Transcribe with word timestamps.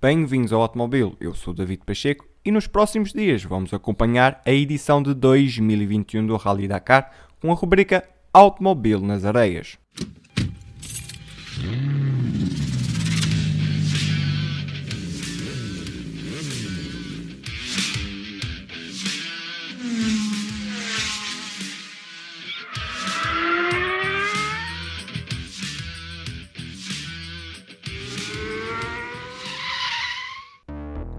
Bem-vindos 0.00 0.52
ao 0.52 0.62
Automóvel, 0.62 1.16
eu 1.18 1.34
sou 1.34 1.52
David 1.52 1.82
Pacheco 1.84 2.24
e 2.44 2.52
nos 2.52 2.68
próximos 2.68 3.12
dias 3.12 3.42
vamos 3.42 3.74
acompanhar 3.74 4.40
a 4.46 4.52
edição 4.52 5.02
de 5.02 5.12
2021 5.12 6.24
do 6.24 6.36
Rally 6.36 6.68
Dakar 6.68 7.10
com 7.40 7.50
a 7.50 7.54
rubrica 7.56 8.08
Automóvel 8.32 9.00
nas 9.00 9.24
Areias. 9.24 9.76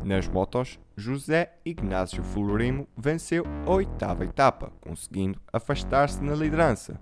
Nas 0.09 0.27
motos, 0.27 0.79
José 0.97 1.53
Ignácio 1.63 2.23
Florimo 2.23 2.87
venceu 2.97 3.45
a 3.67 3.69
oitava 3.69 4.25
etapa, 4.25 4.71
conseguindo 4.81 5.39
afastar-se 5.53 6.23
na 6.23 6.33
liderança. 6.33 6.99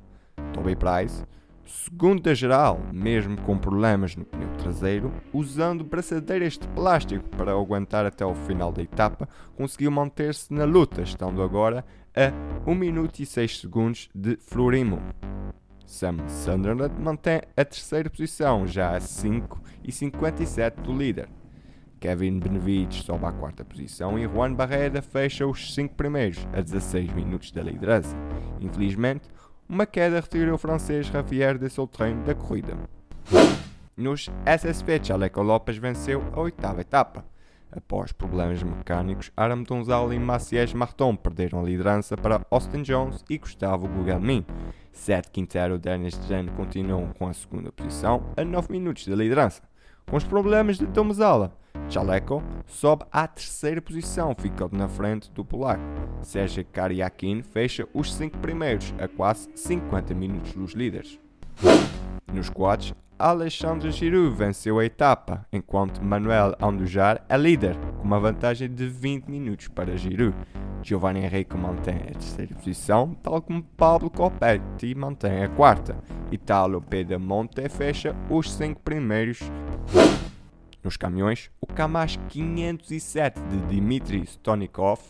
Toby 0.54 0.76
Price, 0.76 1.24
segundo 1.66 2.24
da 2.24 2.34
geral, 2.34 2.82
mesmo 2.92 3.42
com 3.44 3.58
problemas 3.58 4.14
no 4.18 4.26
pneu 4.26 4.50
traseiro, 4.58 5.10
usando 5.32 5.86
braçadeiras 5.86 6.58
de 6.58 6.68
plástico 6.68 7.24
para 7.30 7.54
aguentar 7.54 8.06
até 8.06 8.26
o 8.26 8.36
final 8.36 8.74
da 8.74 8.84
etapa, 8.84 9.30
conseguiu 9.56 9.90
manter-se 9.90 10.54
na 10.54 10.66
luta, 10.66 11.02
estando 11.02 11.42
agora 11.42 11.86
a 12.14 12.70
1 12.70 12.76
minuto 12.76 13.20
e 13.20 13.26
6 13.26 13.62
segundos 13.62 14.10
de 14.14 14.36
Florimo. 14.36 15.02
Sam 15.86 16.28
Sunderland 16.28 16.94
mantém 17.02 17.40
a 17.56 17.64
terceira 17.64 18.10
posição, 18.10 18.68
já 18.68 18.98
a 18.98 19.00
5 19.00 19.62
e 19.82 19.94
57 19.94 20.82
do 20.82 20.92
líder. 20.92 21.30
Kevin 22.00 22.40
Benavides 22.40 23.04
sobe 23.04 23.26
à 23.26 23.32
quarta 23.32 23.66
posição 23.66 24.18
e 24.18 24.24
Juan 24.28 24.54
Barreda 24.54 25.02
fecha 25.02 25.46
os 25.46 25.74
5 25.74 25.96
primeiros, 25.96 26.48
a 26.54 26.62
16 26.62 27.12
minutos 27.14 27.52
da 27.52 27.62
liderança. 27.62 28.16
Infelizmente, 28.60 29.30
uma 29.68 29.86
queda 29.86 30.20
retirou 30.20 30.56
o 30.56 30.58
francês 30.58 31.08
Javier 31.08 31.58
de 31.58 31.70
Soltrein 31.70 32.22
da 32.24 32.34
corrida. 32.34 32.78
Nos 33.96 34.30
SSP, 34.46 35.04
Chaleco 35.04 35.42
Lopes 35.42 35.78
venceu 35.78 36.24
a 36.34 36.40
oitava 36.40 36.82
etapa. 36.82 37.26
Após 37.72 38.12
problemas 38.12 38.64
mecânicos, 38.64 39.32
Aram 39.36 39.64
Donzal 39.64 40.14
e 40.14 40.20
Maciej 40.20 40.74
Marton 40.74 41.16
perderam 41.16 41.60
a 41.60 41.64
liderança 41.64 42.16
para 42.16 42.46
Austin 42.50 42.82
Jones 42.82 43.26
e 43.30 43.38
Gustavo 43.38 43.88
Gugelmin. 43.88 44.46
Seth 44.92 45.30
Quintero 45.32 45.76
e 45.76 45.80
Dennis 45.80 46.16
Jen 46.28 46.48
continuam 46.56 47.12
com 47.18 47.28
a 47.28 47.34
segunda 47.34 47.72
posição, 47.72 48.24
a 48.38 48.46
9 48.46 48.72
minutos 48.72 49.06
da 49.08 49.16
liderança. 49.16 49.62
Com 50.10 50.16
os 50.16 50.24
problemas 50.24 50.78
de 50.78 50.86
Domzala, 50.86 51.52
Chaleco 51.90 52.42
sobe 52.66 53.04
à 53.12 53.28
terceira 53.28 53.82
posição, 53.82 54.34
ficando 54.40 54.78
na 54.78 54.88
frente 54.88 55.30
do 55.32 55.44
polaco. 55.44 55.84
Sergio 56.22 56.64
Kariakin 56.64 57.44
fecha 57.44 57.86
os 57.94 58.14
cinco 58.14 58.38
primeiros, 58.38 58.94
a 59.00 59.10
quase 59.10 59.50
50 59.54 60.14
minutos 60.14 60.54
dos 60.54 60.72
líderes. 60.72 61.20
Nos 62.34 62.50
quads, 62.50 62.94
Alexandre 63.20 63.92
Giroud 63.92 64.34
venceu 64.34 64.80
a 64.80 64.86
etapa, 64.86 65.46
enquanto 65.52 66.02
Manuel 66.02 66.56
Andujar 66.62 67.26
é 67.28 67.36
líder, 67.36 67.76
com 67.98 68.04
uma 68.04 68.20
vantagem 68.20 68.74
de 68.74 68.88
20 68.88 69.28
minutos 69.28 69.68
para 69.68 69.98
Giroud. 69.98 70.38
Giovanni 70.82 71.26
Henrique 71.26 71.58
mantém 71.58 71.96
a 71.96 72.14
terceira 72.14 72.56
posição, 72.56 73.14
tal 73.22 73.42
como 73.42 73.62
Pablo 73.62 74.10
Copetti 74.10 74.96
mantém 74.96 75.44
a 75.44 75.50
quarta. 75.50 75.98
Italo 76.32 76.82
Pedemonte 76.82 77.68
fecha 77.68 78.16
os 78.30 78.54
cinco 78.54 78.80
primeiros. 78.82 79.40
Nos 80.88 80.96
caminhões, 80.96 81.52
o 81.60 81.68
Kamaz 81.68 82.18
507 82.30 83.42
de 83.42 83.58
Dmitry 83.58 84.22
Stonikov, 84.22 85.02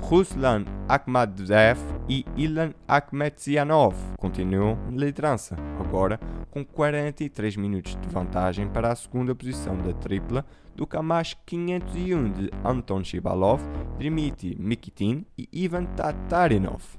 Ruslan 0.00 0.64
Akhmadzev 0.88 1.76
e 2.08 2.24
Ilan 2.36 2.72
Akhmetsianov 2.86 3.96
continuam 4.16 4.78
na 4.88 5.06
liderança, 5.06 5.56
agora 5.80 6.20
com 6.52 6.64
43 6.64 7.56
minutos 7.56 7.96
de 7.96 8.08
vantagem 8.08 8.68
para 8.68 8.92
a 8.92 8.94
segunda 8.94 9.34
posição 9.34 9.76
da 9.76 9.92
tripla 9.92 10.46
do 10.76 10.86
Kamaz 10.86 11.36
501 11.44 12.30
de 12.30 12.50
Anton 12.64 13.02
Shibalov, 13.02 13.60
Dmitry 13.98 14.56
Mikitin 14.56 15.26
e 15.36 15.48
Ivan 15.52 15.86
Tatarinov. 15.96 16.96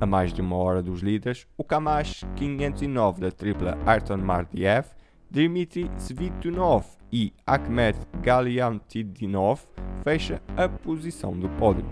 A 0.00 0.06
mais 0.06 0.32
de 0.32 0.40
uma 0.40 0.54
hora 0.54 0.80
dos 0.80 1.00
líderes, 1.00 1.48
o 1.58 1.64
Kamaz 1.64 2.22
509 2.36 3.20
da 3.20 3.32
tripla 3.32 3.76
Arton 3.84 4.18
Mardiev, 4.18 4.86
Dmitry 5.34 5.90
Svitunov 5.98 6.86
e 7.12 7.32
Akhmet 7.44 7.98
Galiantidinov 8.22 9.62
fecha 10.04 10.40
a 10.56 10.68
posição 10.68 11.32
do 11.32 11.48
pódio. 11.48 11.84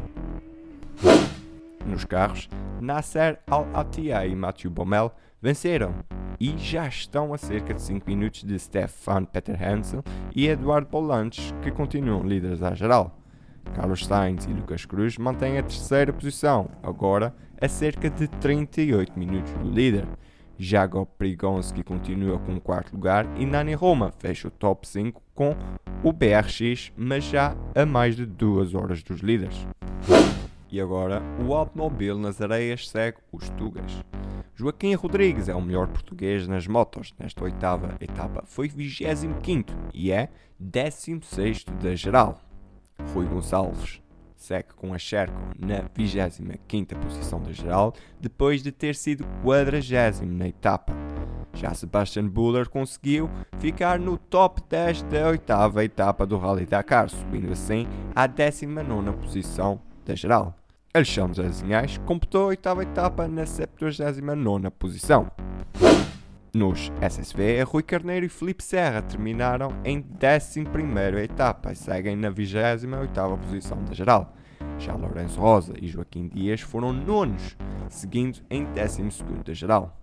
Nos 1.84 2.04
carros, 2.04 2.48
Nasser 2.80 3.40
Al-Attiyah 3.50 4.28
e 4.28 4.36
Mathieu 4.36 4.70
Baumel 4.70 5.10
venceram 5.42 5.92
e 6.38 6.56
já 6.56 6.86
estão 6.86 7.34
a 7.34 7.38
cerca 7.38 7.74
de 7.74 7.82
5 7.82 8.08
minutos 8.08 8.44
de 8.44 8.56
Stefan 8.56 9.24
Peter 9.24 9.60
Hansel 9.60 10.04
e 10.36 10.46
Eduardo 10.46 10.86
Polantes, 10.86 11.52
que 11.62 11.72
continuam 11.72 12.22
líderes 12.22 12.62
à 12.62 12.76
geral. 12.76 13.18
Carlos 13.74 14.06
Sainz 14.06 14.44
e 14.44 14.52
Lucas 14.52 14.84
Cruz 14.84 15.18
mantêm 15.18 15.58
a 15.58 15.64
terceira 15.64 16.12
posição, 16.12 16.70
agora 16.80 17.34
a 17.60 17.66
cerca 17.66 18.08
de 18.08 18.28
38 18.28 19.18
minutos 19.18 19.52
do 19.54 19.68
líder. 19.68 20.06
Jago 20.58 21.06
Prigonski 21.18 21.82
continua 21.82 22.38
com 22.38 22.54
o 22.54 22.60
quarto 22.60 22.92
lugar 22.92 23.26
e 23.38 23.46
Nani 23.46 23.74
Roma 23.74 24.12
fecha 24.18 24.48
o 24.48 24.50
top 24.50 24.86
5 24.86 25.22
com 25.34 25.56
o 26.02 26.12
BRX, 26.12 26.92
mas 26.96 27.24
já 27.24 27.56
a 27.74 27.86
mais 27.86 28.16
de 28.16 28.26
duas 28.26 28.74
horas 28.74 29.02
dos 29.02 29.20
líderes. 29.20 29.66
E 30.70 30.80
agora, 30.80 31.22
o 31.46 31.54
automóvel 31.54 32.18
nas 32.18 32.40
areias 32.40 32.88
segue 32.88 33.18
os 33.30 33.48
Tugas. 33.50 34.02
Joaquim 34.54 34.94
Rodrigues 34.94 35.48
é 35.48 35.54
o 35.54 35.60
melhor 35.60 35.88
português 35.88 36.46
nas 36.46 36.66
motos 36.66 37.12
nesta 37.18 37.44
oitava 37.44 37.96
etapa. 38.00 38.44
Foi 38.46 38.68
25 38.68 39.72
e 39.92 40.12
é 40.12 40.28
16 40.58 41.64
da 41.82 41.94
geral. 41.94 42.40
Rui 43.12 43.26
Gonçalves 43.26 44.02
segue 44.42 44.74
com 44.74 44.92
a 44.92 44.98
Sherco 44.98 45.40
na 45.58 45.84
25 45.96 46.96
posição 47.00 47.40
da 47.40 47.52
geral, 47.52 47.94
depois 48.20 48.62
de 48.62 48.72
ter 48.72 48.94
sido 48.94 49.24
40 49.42 50.24
na 50.26 50.48
etapa. 50.48 50.92
Já 51.54 51.74
Sebastian 51.74 52.28
Buller 52.28 52.68
conseguiu 52.68 53.30
ficar 53.58 53.98
no 53.98 54.16
top 54.16 54.62
10 54.68 55.02
da 55.04 55.28
oitava 55.28 55.84
etapa 55.84 56.26
do 56.26 56.38
Rally 56.38 56.66
Dakar, 56.66 57.08
subindo 57.08 57.52
assim 57.52 57.86
à 58.14 58.26
19 58.26 59.12
posição 59.18 59.80
da 60.04 60.14
geral. 60.14 60.54
Alexandre 60.94 61.46
Azinhais 61.46 61.98
completou 61.98 62.44
a 62.44 62.46
oitava 62.48 62.82
etapa 62.82 63.28
na 63.28 63.46
79 63.46 64.70
posição. 64.70 65.30
Nos 66.54 66.92
SSV, 67.00 67.62
Rui 67.62 67.82
Carneiro 67.82 68.26
e 68.26 68.28
Felipe 68.28 68.62
Serra 68.62 69.00
terminaram 69.00 69.74
em 69.86 70.02
11ª 70.02 71.24
etapa 71.24 71.72
e 71.72 71.76
seguem 71.76 72.14
na 72.14 72.30
28ª 72.30 73.38
posição 73.38 73.82
da 73.82 73.94
geral. 73.94 74.36
Já 74.78 74.94
Lourenço 74.94 75.40
Rosa 75.40 75.72
e 75.80 75.88
Joaquim 75.88 76.28
Dias 76.28 76.60
foram 76.60 76.92
nonos, 76.92 77.56
seguindo 77.88 78.40
em 78.50 78.66
12º 78.66 79.42
da 79.42 79.54
geral. 79.54 79.98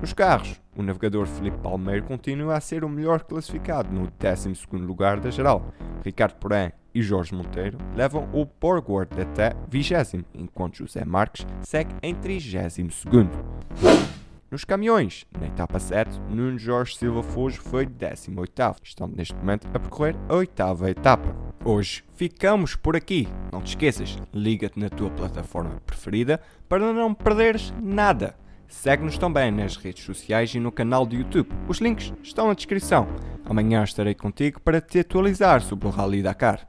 Nos 0.00 0.12
carros, 0.12 0.60
o 0.76 0.82
navegador 0.82 1.26
Felipe 1.28 1.58
Palmeiro 1.58 2.02
continua 2.02 2.56
a 2.56 2.60
ser 2.60 2.82
o 2.82 2.88
melhor 2.88 3.22
classificado 3.22 3.92
no 3.94 4.08
12º 4.08 4.84
lugar 4.84 5.20
da 5.20 5.30
geral. 5.30 5.72
Ricardo 6.04 6.34
Porém 6.40 6.72
e 6.92 7.00
Jorge 7.00 7.32
Monteiro 7.32 7.78
levam 7.94 8.28
o 8.32 8.44
Borgward 8.44 9.20
até 9.20 9.54
20 9.68 10.26
enquanto 10.34 10.78
José 10.78 11.04
Marques 11.04 11.46
segue 11.60 11.94
em 12.02 12.12
32º. 12.12 13.28
Nos 14.52 14.66
caminhões, 14.66 15.24
na 15.40 15.46
etapa 15.46 15.78
7, 15.78 16.20
Nuno 16.28 16.58
Jorge 16.58 16.98
Silva 16.98 17.22
Fujo 17.22 17.62
foi 17.62 17.86
18º, 17.86 18.76
estando 18.84 19.16
neste 19.16 19.34
momento 19.34 19.66
a 19.72 19.80
percorrer 19.80 20.14
a 20.28 20.34
oitava 20.34 20.90
etapa. 20.90 21.34
Hoje 21.64 22.04
ficamos 22.12 22.76
por 22.76 22.94
aqui. 22.94 23.26
Não 23.50 23.62
te 23.62 23.68
esqueças, 23.68 24.18
liga-te 24.30 24.78
na 24.78 24.90
tua 24.90 25.08
plataforma 25.08 25.80
preferida 25.86 26.38
para 26.68 26.92
não 26.92 27.14
perderes 27.14 27.72
nada. 27.82 28.36
Segue-nos 28.68 29.16
também 29.16 29.50
nas 29.50 29.78
redes 29.78 30.04
sociais 30.04 30.54
e 30.54 30.60
no 30.60 30.70
canal 30.70 31.06
do 31.06 31.16
YouTube. 31.16 31.48
Os 31.66 31.78
links 31.78 32.12
estão 32.22 32.48
na 32.48 32.54
descrição. 32.54 33.08
Amanhã 33.46 33.82
estarei 33.82 34.14
contigo 34.14 34.60
para 34.60 34.82
te 34.82 34.98
atualizar 34.98 35.62
sobre 35.62 35.88
o 35.88 35.90
Rally 35.90 36.22
Dakar. 36.22 36.68